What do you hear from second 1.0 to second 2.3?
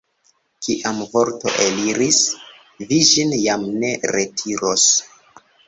vorto eliris,